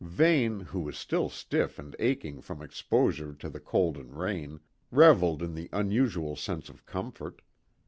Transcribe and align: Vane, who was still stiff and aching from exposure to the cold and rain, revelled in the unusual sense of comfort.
Vane, 0.03 0.61
who 0.61 0.79
was 0.79 0.97
still 0.97 1.29
stiff 1.29 1.77
and 1.77 1.95
aching 1.99 2.41
from 2.41 2.63
exposure 2.63 3.33
to 3.35 3.49
the 3.51 3.59
cold 3.59 3.97
and 3.97 4.17
rain, 4.17 4.59
revelled 4.89 5.43
in 5.43 5.53
the 5.53 5.69
unusual 5.71 6.35
sense 6.35 6.69
of 6.69 6.87
comfort. 6.87 7.43